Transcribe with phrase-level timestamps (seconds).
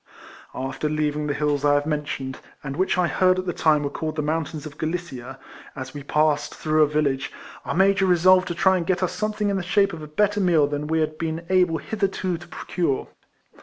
[0.55, 3.89] After leaving the hills I have mentioned, and which I heard at the time were
[3.91, 5.37] called the Mountains of Galicia,
[5.75, 7.31] as we passed through a village,
[7.65, 10.39] our Major resolved to try and get us something in the shape of a better
[10.39, 13.09] meal than we had been able hitherto to procure.